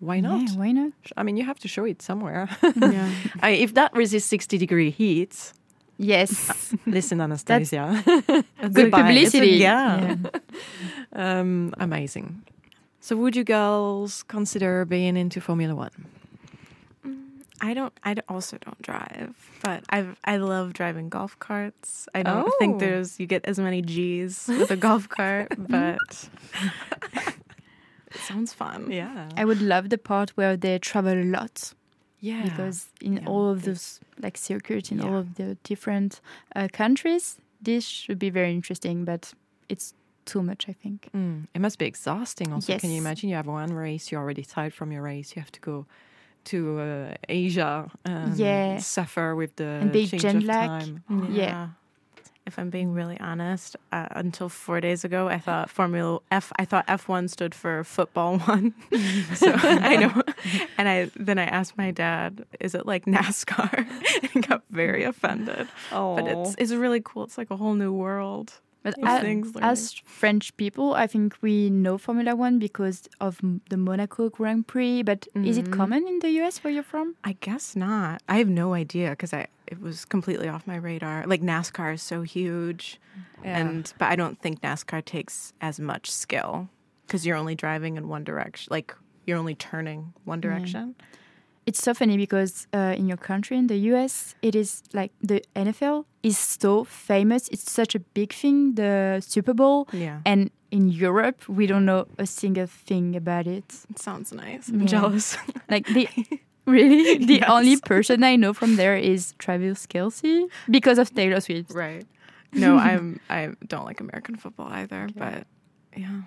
why 0.00 0.20
not? 0.20 0.42
Yeah, 0.50 0.56
why 0.58 0.72
not? 0.72 0.92
I 1.16 1.22
mean, 1.22 1.36
you 1.38 1.44
have 1.44 1.58
to 1.60 1.68
show 1.68 1.84
it 1.84 2.02
somewhere. 2.02 2.48
Yeah. 2.76 3.10
I, 3.42 3.50
if 3.50 3.72
that 3.74 3.94
resists 3.94 4.28
60 4.28 4.58
degree 4.58 4.90
heat, 4.90 5.52
Yes, 5.96 6.74
listen, 6.86 7.20
Anastasia. 7.20 8.02
good 8.26 8.44
Goodbye. 8.74 9.02
publicity. 9.02 9.50
yeah. 9.52 10.16
um, 11.12 11.72
amazing. 11.78 12.42
So, 13.00 13.16
would 13.16 13.36
you 13.36 13.44
girls 13.44 14.22
consider 14.24 14.84
being 14.84 15.16
into 15.16 15.40
Formula 15.40 15.74
One? 15.74 15.90
I 17.60 17.72
don't. 17.72 17.92
I 18.02 18.16
also 18.28 18.58
don't 18.58 18.80
drive, 18.82 19.34
but 19.62 19.84
I 19.88 20.04
I 20.24 20.36
love 20.38 20.72
driving 20.72 21.08
golf 21.08 21.38
carts. 21.38 22.08
I 22.14 22.22
don't 22.22 22.52
think 22.58 22.76
Oh. 22.76 22.78
there's 22.80 23.20
you 23.20 23.26
get 23.26 23.44
as 23.46 23.58
many 23.58 23.80
G's 23.80 24.48
with 24.48 24.70
a 24.70 24.76
golf 24.76 25.08
cart, 25.08 25.48
but 25.56 26.28
it 28.10 28.20
sounds 28.28 28.52
fun. 28.52 28.90
Yeah. 28.90 29.28
I 29.36 29.44
would 29.44 29.62
love 29.62 29.88
the 29.90 29.98
part 29.98 30.30
where 30.30 30.56
they 30.56 30.78
travel 30.78 31.12
a 31.14 31.24
lot 31.24 31.72
Yeah. 32.24 32.42
because 32.48 32.88
in 33.00 33.12
Yeah, 33.16 33.28
all 33.30 33.50
of 33.52 33.58
those 33.62 34.00
like 34.22 34.38
circuits 34.38 34.90
in 34.90 35.00
all 35.00 35.16
of 35.16 35.26
the 35.34 35.56
different 35.68 36.20
uh, 36.56 36.68
countries, 36.72 37.36
this 37.64 37.84
should 37.84 38.18
be 38.18 38.30
very 38.30 38.50
interesting. 38.50 39.04
But 39.04 39.34
it's 39.68 39.94
too 40.24 40.42
much, 40.42 40.68
I 40.68 40.72
think. 40.82 41.08
Mm, 41.12 41.46
it 41.54 41.60
must 41.60 41.78
be 41.78 41.84
exhausting 41.86 42.52
also. 42.52 42.78
Can 42.78 42.90
you 42.90 42.98
imagine 42.98 43.28
you 43.30 43.36
have 43.36 43.46
one 43.50 43.72
race, 43.74 44.10
you're 44.10 44.22
already 44.22 44.44
tired 44.44 44.72
from 44.74 44.92
your 44.92 45.02
race, 45.02 45.36
you 45.36 45.42
have 45.42 45.52
to 45.52 45.60
go 45.60 45.86
to 46.44 46.56
uh, 46.80 47.14
Asia 47.28 47.90
and 48.04 48.38
Yeah. 48.38 48.78
suffer 48.78 49.34
with 49.36 49.56
the 49.56 49.64
And 49.82 49.92
big 49.92 50.08
change 50.10 50.22
jet 50.22 50.34
of 50.36 50.44
lag. 50.44 50.70
time. 50.70 51.04
Yeah. 51.30 51.68
If 52.46 52.58
I'm 52.58 52.68
being 52.68 52.92
really 52.92 53.18
honest, 53.20 53.74
uh, 53.90 54.06
until 54.10 54.50
four 54.50 54.78
days 54.80 55.02
ago, 55.02 55.28
I 55.28 55.38
thought 55.38 55.70
Formula 55.70 56.18
F. 56.30 56.52
I 56.58 56.66
thought 56.66 56.86
F1 56.86 57.30
stood 57.30 57.54
for 57.54 57.82
football 57.84 58.38
one. 58.46 58.74
so 59.34 59.50
I 59.54 59.96
know, 59.96 60.22
and 60.78 60.86
I 60.86 61.10
then 61.16 61.38
I 61.38 61.44
asked 61.44 61.78
my 61.78 61.90
dad, 61.90 62.44
"Is 62.60 62.74
it 62.74 62.84
like 62.84 63.06
NASCAR?" 63.06 63.86
and 64.34 64.46
got 64.46 64.62
very 64.70 65.04
offended. 65.04 65.68
Oh, 65.90 66.16
But 66.16 66.26
it's 66.26 66.54
it's 66.58 66.72
really 66.72 67.00
cool. 67.02 67.24
It's 67.24 67.38
like 67.38 67.50
a 67.50 67.56
whole 67.56 67.74
new 67.74 67.92
world. 67.92 68.52
But 68.84 68.98
of 68.98 69.08
a- 69.08 69.20
things 69.20 69.54
learned. 69.54 69.64
as 69.66 69.94
French 70.04 70.56
people, 70.56 70.94
I 70.94 71.06
think 71.08 71.36
we 71.40 71.70
know 71.70 71.96
Formula 71.98 72.36
One 72.36 72.58
because 72.60 73.08
of 73.20 73.40
the 73.70 73.76
Monaco 73.78 74.28
Grand 74.28 74.66
Prix. 74.68 75.02
But 75.02 75.26
is 75.34 75.56
it 75.58 75.64
Mhm. 75.66 75.72
common 75.72 76.06
in 76.06 76.18
the 76.20 76.30
US 76.42 76.62
where 76.62 76.72
you're 76.72 76.82
from? 76.94 77.16
I 77.24 77.32
guess 77.40 77.74
not. 77.74 78.22
I 78.28 78.36
have 78.38 78.48
no 78.48 78.74
idea 78.74 79.10
because 79.10 79.32
I 79.32 79.48
it 79.66 79.80
was 79.80 80.04
completely 80.04 80.46
off 80.48 80.66
my 80.66 80.76
radar. 80.76 81.26
Like 81.26 81.40
NASCAR 81.40 81.94
is 81.94 82.02
so 82.02 82.20
huge, 82.22 83.00
Yeah. 83.42 83.58
and 83.58 83.92
but 83.98 84.12
I 84.12 84.16
don't 84.16 84.38
think 84.38 84.60
NASCAR 84.60 85.02
takes 85.02 85.54
as 85.62 85.80
much 85.80 86.10
skill 86.10 86.68
because 87.06 87.24
you're 87.26 87.38
only 87.38 87.54
driving 87.54 87.96
in 87.96 88.06
one 88.08 88.22
direction. 88.24 88.68
Like 88.70 88.94
you're 89.26 89.38
only 89.38 89.54
turning 89.54 90.12
one 90.24 90.40
direction. 90.42 90.94
It's 91.66 91.82
so 91.82 91.94
funny 91.94 92.16
because 92.16 92.66
uh, 92.74 92.94
in 92.98 93.06
your 93.08 93.16
country, 93.16 93.56
in 93.56 93.66
the 93.68 93.76
US, 93.94 94.34
it 94.42 94.54
is 94.54 94.82
like 94.92 95.12
the 95.22 95.42
NFL 95.56 96.04
is 96.22 96.36
so 96.38 96.84
famous. 96.84 97.48
It's 97.48 97.70
such 97.70 97.94
a 97.94 98.00
big 98.00 98.32
thing, 98.32 98.74
the 98.74 99.20
Super 99.26 99.54
Bowl. 99.54 99.86
Yeah, 99.92 100.20
And 100.26 100.50
in 100.70 100.88
Europe, 100.88 101.48
we 101.48 101.66
don't 101.66 101.84
know 101.84 102.06
a 102.18 102.26
single 102.26 102.66
thing 102.66 103.16
about 103.16 103.46
it. 103.46 103.64
it 103.90 103.98
sounds 103.98 104.32
nice. 104.32 104.68
I'm 104.68 104.80
Yeah. 104.80 104.86
jealous. 104.86 105.36
Like 105.70 105.86
the 105.86 106.08
really 106.66 107.24
the 107.26 107.34
Yes. 107.40 107.48
only 107.50 107.76
person 107.78 108.22
I 108.24 108.36
know 108.36 108.52
from 108.52 108.76
there 108.76 108.96
is 108.96 109.34
Travis 109.38 109.86
Kelce 109.86 110.48
because 110.70 110.98
of 110.98 111.14
Taylor 111.14 111.40
Swift. 111.40 111.70
right. 111.74 112.06
No, 112.52 112.76
I'm. 112.90 113.18
I 113.30 113.50
don't 113.66 113.84
like 113.86 114.00
American 114.00 114.36
football 114.36 114.68
either. 114.70 115.08
But 115.16 115.46
yeah, 115.96 116.22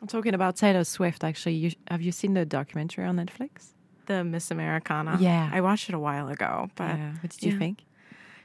I'm 0.00 0.08
talking 0.08 0.34
about 0.34 0.56
Taylor 0.56 0.84
Swift. 0.84 1.24
Actually, 1.24 1.54
you, 1.56 1.70
have 1.90 2.02
you 2.02 2.12
seen 2.12 2.34
the 2.34 2.44
documentary 2.44 3.04
on 3.06 3.16
Netflix? 3.16 3.72
The 4.06 4.24
Miss 4.24 4.50
Americana. 4.50 5.18
Yeah. 5.20 5.50
I 5.52 5.60
watched 5.60 5.88
it 5.88 5.94
a 5.94 5.98
while 5.98 6.28
ago, 6.28 6.70
but 6.76 6.96
yeah. 6.96 7.12
What 7.20 7.30
did 7.30 7.42
you 7.42 7.52
yeah. 7.52 7.58
think? 7.58 7.84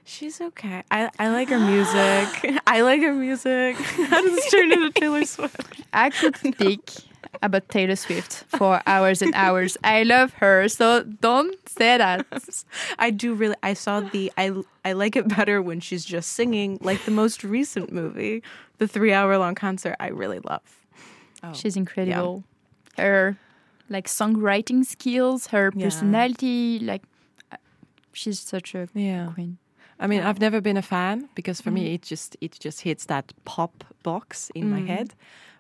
She's 0.10 0.42
okay. 0.42 0.84
I, 0.90 1.12
I 1.20 1.30
like 1.30 1.50
her 1.50 1.60
music. 1.60 2.60
I 2.68 2.82
like 2.82 3.02
her 3.02 3.14
music. 3.14 3.76
How 4.10 4.22
does 4.22 4.36
this 4.36 4.52
turn 4.52 4.72
into 4.72 4.92
Taylor 4.92 5.24
Swift? 5.26 5.82
I 5.94 6.10
could 6.10 6.36
speak 6.54 6.92
about 7.44 7.70
Taylor 7.70 7.96
Swift 7.96 8.46
for 8.48 8.82
hours 8.88 9.22
and 9.22 9.36
hours. 9.36 9.78
I 9.84 10.02
love 10.02 10.34
her, 10.34 10.68
so 10.68 11.04
don't 11.04 11.56
say 11.70 12.00
that. 12.00 12.26
I 12.98 13.12
do 13.12 13.36
really. 13.36 13.56
I 13.62 13.74
saw 13.74 14.00
the. 14.00 14.32
I 14.36 14.52
I 14.84 14.94
like 14.94 15.16
it 15.16 15.28
better 15.28 15.62
when 15.62 15.80
she's 15.80 16.06
just 16.06 16.34
singing, 16.34 16.80
like 16.82 17.06
the 17.06 17.12
most 17.12 17.44
recent 17.44 17.92
movie, 17.92 18.42
the 18.80 18.88
three 18.88 19.14
hour 19.14 19.38
long 19.38 19.54
concert. 19.54 19.96
I 20.00 20.08
really 20.08 20.40
love. 20.40 20.62
Oh. 21.44 21.54
She's 21.54 21.78
incredible. 21.78 22.44
Her 22.98 23.38
like 23.90 24.08
songwriting 24.08 24.86
skills, 24.86 25.48
her 25.48 25.72
Yeah. 25.76 25.86
personality, 25.86 26.80
like 26.80 27.04
uh, 27.52 27.58
she's 28.14 28.40
such 28.40 28.76
a 28.76 28.88
yeah. 28.94 29.32
queen. 29.34 29.58
I 30.00 30.08
mean, 30.08 30.22
I've 30.22 30.40
never 30.40 30.62
been 30.62 30.78
a 30.78 30.82
fan 30.82 31.28
because 31.36 31.60
for 31.60 31.72
me, 31.72 31.82
mm-hmm. 31.86 31.96
it 31.96 32.02
just 32.04 32.38
it 32.40 32.58
just 32.60 32.82
hits 32.82 33.06
that 33.06 33.34
pop 33.44 33.84
box 34.04 34.50
in 34.56 34.70
my 34.72 34.80
mm. 34.80 34.88
head. 34.88 35.14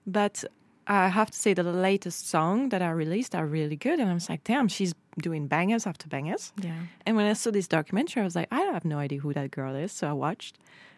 But 0.08 0.46
I 0.88 1.10
have 1.10 1.30
to 1.30 1.38
say 1.38 1.54
that 1.54 1.64
the 1.64 1.74
latest 1.74 2.30
song 2.30 2.70
that 2.70 2.82
I 2.82 2.90
released 2.90 3.36
are 3.36 3.46
really 3.46 3.76
good, 3.76 4.00
and 4.00 4.10
I 4.10 4.14
was 4.14 4.30
like, 4.30 4.44
damn, 4.46 4.68
she's 4.70 4.94
doing 5.22 5.48
bangers 5.48 5.86
after 5.86 6.08
bangers. 6.08 6.54
Yeah. 6.62 6.74
And 7.06 7.18
when 7.18 7.26
I 7.26 7.34
saw 7.34 7.52
this 7.52 7.68
documentary, 7.68 8.22
I 8.22 8.26
was 8.26 8.36
like, 8.36 8.48
I 8.50 8.62
have 8.62 8.86
no 8.86 8.98
idea 8.98 9.20
who 9.20 9.34
that 9.34 9.52
girl 9.52 9.76
is. 9.76 9.92
So 9.92 10.08
I 10.08 10.14
watched, 10.14 10.58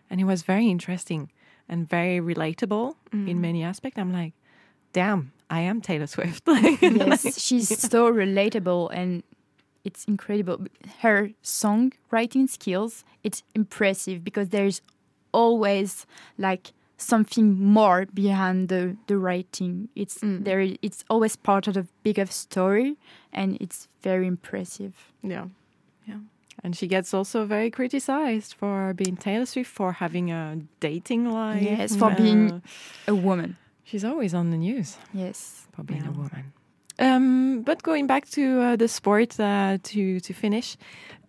and 0.09 0.21
it 0.21 0.25
was 0.25 0.43
very 0.43 0.69
interesting 0.69 1.31
and 1.67 1.89
very 1.89 2.19
relatable 2.19 2.95
in 3.11 3.25
mm. 3.25 3.39
many 3.39 3.63
aspects. 3.63 3.97
I'm 3.97 4.13
like, 4.13 4.33
damn, 4.93 5.31
I 5.51 5.59
am 5.61 5.81
Taylor 5.81 6.07
Swift. 6.07 6.43
Yes, 6.81 7.39
she's 7.39 7.67
so 7.79 8.11
relatable 8.11 8.89
and 8.93 9.21
it's 9.83 10.05
incredible. 10.05 10.65
Her 11.01 11.31
songwriting 11.43 12.47
skills, 12.49 13.03
it's 13.23 13.43
impressive 13.53 14.23
because 14.23 14.49
there's 14.49 14.81
always 15.33 16.05
like 16.37 16.71
something 16.97 17.59
more 17.59 18.05
behind 18.13 18.69
the, 18.69 18.95
the 19.07 19.17
writing. 19.17 19.89
It's 19.95 20.19
there 20.21 20.61
it's 20.81 21.03
always 21.09 21.35
part 21.35 21.67
of 21.67 21.75
a 21.77 21.85
bigger 22.03 22.25
story 22.27 22.95
and 23.33 23.57
it's 23.59 23.87
very 24.01 24.27
impressive. 24.27 24.93
Yeah. 25.21 25.47
Yeah. 26.07 26.19
And 26.63 26.75
she 26.75 26.87
gets 26.87 27.13
also 27.13 27.45
very 27.45 27.71
criticized 27.71 28.53
for 28.53 28.93
being 28.93 29.17
Taylor 29.17 29.45
Swift 29.47 29.69
for 29.71 29.93
having 29.93 30.31
a 30.31 30.59
dating 30.79 31.25
life. 31.29 31.61
Yes, 31.63 31.95
for 31.95 32.11
Uh, 32.11 32.15
being 32.15 32.61
a 33.07 33.15
woman. 33.15 33.57
She's 33.91 34.05
always 34.05 34.33
on 34.33 34.51
the 34.51 34.57
news 34.57 34.97
Yes. 35.13 35.67
for 35.75 35.83
being 35.83 36.07
a 36.07 36.11
woman. 36.11 36.53
Um, 36.97 37.63
but 37.63 37.83
going 37.83 38.07
back 38.07 38.29
to 38.29 38.61
uh, 38.61 38.75
the 38.77 38.87
sport 38.87 39.37
uh, 39.39 39.77
to 39.83 40.19
to 40.19 40.33
finish, 40.33 40.77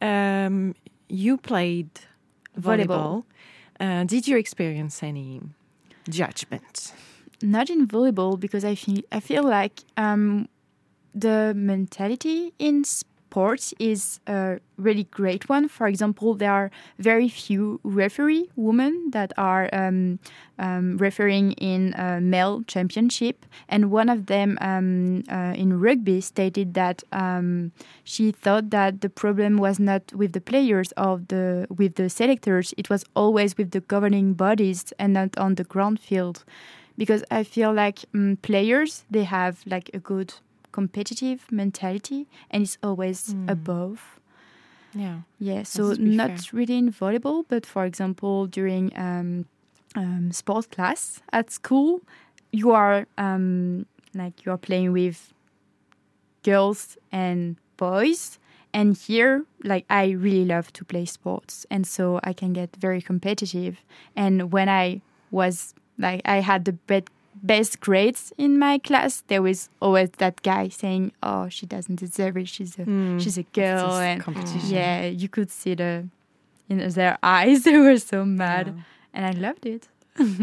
um, 0.01 0.75
you 1.09 1.37
played 1.39 1.91
volleyball. 2.57 2.87
Volleyball. 2.87 3.25
Uh, 3.81 4.05
did 4.05 4.29
you 4.29 4.37
experience 4.39 5.03
any 5.03 5.41
judgment? 6.09 6.93
not 7.43 7.69
in 7.71 7.89
volleyball 7.89 8.39
because 8.39 8.65
I 8.65 8.77
feel 8.77 9.03
I 9.11 9.21
feel 9.21 9.43
like 9.43 9.83
um, 9.97 10.47
the 11.15 11.53
mentality 11.57 12.53
in 12.59 12.85
sports 13.33 13.73
is 13.79 14.21
a 14.27 14.59
really 14.77 15.05
great 15.05 15.49
one. 15.49 15.67
For 15.67 15.87
example, 15.87 16.35
there 16.35 16.53
are 16.53 16.71
very 16.99 17.31
few 17.31 17.81
referee 17.83 18.51
women 18.57 19.11
that 19.13 19.33
are 19.39 19.71
um, 19.73 20.19
um, 20.59 20.99
refereeing 20.99 21.53
in 21.53 21.95
a 21.95 22.21
male 22.21 22.63
championship, 22.67 23.47
and 23.71 23.91
one 23.91 24.11
of 24.11 24.27
them 24.27 24.59
um, 24.61 25.25
uh, 25.31 25.55
in 25.57 25.81
rugby 25.81 26.21
stated 26.21 26.75
that 26.75 27.03
um, 27.11 27.73
she 28.05 28.33
thought 28.33 28.69
that 28.69 29.01
the 29.01 29.09
problem 29.09 29.57
was 29.57 29.79
not 29.81 30.13
with 30.13 30.33
the 30.35 30.41
players 30.43 30.93
of 30.99 31.29
the 31.29 31.67
with 31.79 31.95
the 31.95 32.11
selectors; 32.11 32.75
it 32.77 32.91
was 32.91 33.03
always 33.17 33.57
with 33.57 33.71
the 33.71 33.81
governing 33.81 34.35
bodies 34.35 34.93
and 34.99 35.15
not 35.15 35.31
on 35.39 35.55
the 35.55 35.65
ground 35.65 35.99
field. 36.01 36.45
Because 36.99 37.25
I 37.31 37.45
feel 37.45 37.73
like 37.73 38.05
um, 38.15 38.37
players 38.43 39.05
they 39.11 39.25
have 39.25 39.63
like 39.65 39.89
a 39.95 39.99
good 39.99 40.35
competitive 40.73 41.51
mentality 41.51 42.27
and 42.51 42.63
it's 42.65 42.79
always 42.83 43.35
above. 43.49 44.19
Yeah. 44.95 45.21
Yeah, 45.39 45.63
so 45.65 45.93
not 45.99 46.53
really 46.53 46.77
in 46.79 46.93
volleyball, 46.93 47.45
but 47.49 47.67
for 47.67 47.85
example 47.85 48.47
during 48.47 48.97
um, 48.97 49.47
um, 49.97 50.33
sport 50.33 50.71
class 50.71 51.21
at 51.33 51.51
school, 51.51 52.01
you 52.53 52.73
are 52.73 53.07
um, 53.19 53.87
like 54.15 54.45
you 54.45 54.53
are 54.53 54.59
playing 54.59 54.93
with 54.93 55.33
girls 56.43 56.97
and 57.11 57.57
boys. 57.77 58.39
And 58.75 58.97
here, 58.97 59.45
like 59.65 59.85
I 59.91 60.11
really 60.11 60.47
love 60.47 60.73
to 60.75 60.85
play 60.85 61.05
sports, 61.05 61.67
and 61.71 61.87
so 61.87 62.21
I 62.25 62.33
can 62.33 62.55
get 62.55 62.75
very 62.77 63.03
competitive. 63.03 63.77
And 64.17 64.51
when 64.51 64.69
I 64.69 65.03
was 65.31 65.75
like, 65.99 66.23
I 66.25 66.41
had 66.41 66.65
the 66.65 66.73
best 66.73 67.09
best 67.43 67.81
grades 67.81 68.33
in 68.39 68.59
my 68.59 68.79
class, 68.79 69.23
there 69.29 69.43
was 69.43 69.69
always 69.81 70.11
that 70.19 70.43
guy 70.43 70.69
saying, 70.69 71.13
"Oh, 71.23 71.49
she 71.49 71.67
doesn't 71.67 71.97
deserve 72.01 72.37
it. 72.37 72.49
She's 72.49 72.79
a 72.79 72.85
she's 73.19 73.39
a 73.39 73.43
girl." 73.55 73.89
this 73.89 74.01
And 74.01 74.21
competition. 74.23 74.71
yeah, 74.71 75.07
you 75.07 75.29
could 75.29 75.51
see 75.51 75.75
the 75.75 76.07
in 76.69 76.79
their 76.91 77.19
eyes. 77.23 77.65
They 77.65 77.79
were 77.79 77.99
so 77.99 78.25
mad, 78.25 78.75
and 79.15 79.27
I 79.27 79.31
loved 79.39 79.67
it. 79.67 79.89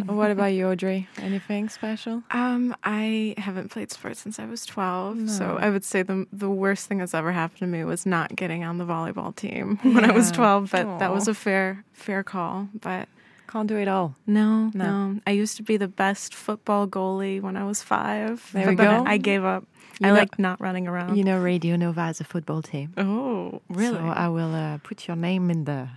what 0.08 0.32
about 0.32 0.51
you, 0.53 0.68
Audrey? 0.72 1.08
Anything 1.20 1.70
special? 1.70 2.24
Um, 2.32 2.75
I 2.84 3.36
haven't 3.38 3.70
played 3.70 3.91
sports 3.91 4.20
since 4.20 4.39
I 4.39 4.46
was 4.46 4.65
12, 4.65 5.29
so 5.29 5.58
I 5.62 5.70
would 5.70 5.86
say 5.86 6.01
the 6.03 6.25
the 6.34 6.50
worst 6.50 6.88
thing 6.88 6.98
that's 6.98 7.13
ever 7.13 7.32
happened 7.32 7.60
to 7.60 7.68
me 7.68 7.84
was 7.84 8.06
not 8.06 8.36
getting 8.36 8.63
on 8.63 8.79
the 8.79 8.86
volleyball 8.86 9.36
team 9.36 9.77
when 9.84 10.03
I 10.06 10.12
was 10.12 10.32
12, 10.32 10.72
but 10.72 11.00
that 11.00 11.13
was 11.13 11.27
a 11.27 11.34
fair 11.36 11.84
fair 11.94 12.24
call, 12.24 12.68
but 12.82 13.08
Can't 13.51 13.68
do 13.68 13.77
it 13.77 13.88
all. 13.88 14.13
no, 14.27 14.70
No. 14.75 14.86
no. 14.86 15.20
I 15.25 15.32
used 15.32 15.58
to 15.58 15.63
be 15.63 15.77
the 15.77 15.88
best 15.88 16.36
football 16.36 16.88
goalie 16.88 17.41
when 17.41 17.58
I 17.58 17.63
was 17.65 17.82
5. 17.82 18.51
There 18.53 18.65
but 18.65 18.70
we 18.70 18.75
go. 18.75 19.03
I 19.08 19.18
gave 19.18 19.44
up. 19.44 19.63
You 20.00 20.08
I 20.08 20.10
know- 20.10 20.20
like 20.20 20.38
not 20.38 20.62
running 20.62 20.88
around. 20.88 21.18
You 21.18 21.24
know, 21.24 21.39
Radio 21.41 21.75
Nova 21.75 22.01
has 22.01 22.20
a 22.22 22.24
football 22.24 22.62
team. 22.62 22.94
oh, 22.98 23.62
really? 23.70 23.98
So 23.98 24.06
I 24.06 24.27
will 24.27 24.53
uh, 24.53 24.77
put 24.84 25.08
your 25.08 25.18
name 25.18 25.50
in 25.50 25.65
the 25.65 25.88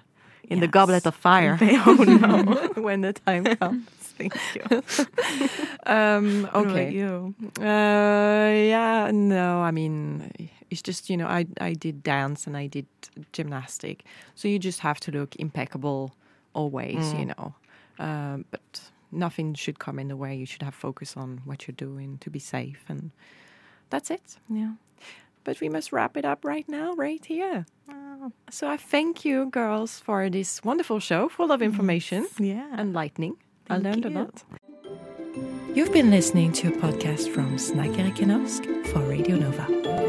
in 0.49 0.61
the 0.61 0.67
goblet 0.69 1.07
of 1.07 1.15
fire. 1.15 1.57
oh 1.87 2.05
no. 2.05 2.83
when 2.83 3.03
the 3.03 3.13
time 3.13 3.45
comes. 3.61 3.87
Thank 4.19 4.35
you. 4.55 4.83
um, 5.87 6.49
okay. 6.55 6.91
you? 6.91 7.35
Uh, 7.61 8.53
yeah, 8.69 9.11
no, 9.13 9.61
I 9.63 9.71
mean, 9.71 10.31
it's 10.71 10.83
just, 10.83 11.09
you 11.11 11.17
know, 11.17 11.27
I, 11.27 11.47
I 11.61 11.73
did 11.75 12.03
dance 12.03 12.47
and 12.47 12.57
I 12.57 12.67
did 12.67 12.87
gymnastic. 13.33 14.05
So 14.35 14.49
you 14.49 14.59
just 14.59 14.81
have 14.81 15.01
to 15.01 15.11
look 15.11 15.35
impeccable 15.37 16.13
always, 16.55 17.13
you 17.15 17.27
know. 17.27 17.55
Um, 17.99 18.45
but 18.51 18.91
nothing 19.11 19.55
should 19.55 19.79
come 19.79 19.99
in 19.99 20.09
the 20.09 20.17
way. 20.17 20.35
You 20.35 20.47
should 20.47 20.63
have 20.63 20.75
focus 20.75 21.17
on 21.17 21.41
what 21.45 21.67
you're 21.67 21.75
doing 21.77 22.19
to 22.19 22.31
be 22.31 22.39
safe. 22.39 22.85
And 22.89 23.11
that's 23.91 24.11
it. 24.11 24.37
Yeah. 24.49 24.73
But 25.45 25.61
we 25.61 25.69
must 25.69 25.93
wrap 25.93 26.17
it 26.17 26.25
up 26.25 26.45
right 26.45 26.69
now, 26.69 26.95
right 26.95 27.25
here. 27.25 27.67
So 28.51 28.69
I 28.69 28.77
thank 28.77 29.25
you, 29.25 29.47
girls, 29.47 29.99
for 29.99 30.31
this 30.31 30.63
wonderful 30.63 31.01
show 31.01 31.29
full 31.29 31.51
of 31.51 31.61
information, 31.61 32.29
Yeah. 32.39 32.79
enlightening. 32.79 33.37
I 33.69 33.81
Thank 33.81 33.85
learned 33.85 34.05
a 34.07 34.11
lot. 34.11 34.45
You've 35.75 35.93
been 35.93 36.11
listening 36.11 36.53
to 36.53 36.69
a 36.69 36.73
podcast 36.73 37.29
from 37.33 37.59
Snack 37.59 37.99
Erik 37.99 38.19
for 38.87 39.01
Radio 39.01 39.37
Nova. 39.37 40.02